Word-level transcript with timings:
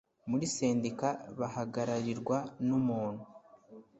muri 0.29 0.45
sendika 0.55 1.09
bahagararirwa 1.39 2.37
n 2.67 2.69
umuntu 2.79 3.23